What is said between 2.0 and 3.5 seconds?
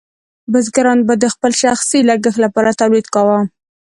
لګښت لپاره تولید کاوه.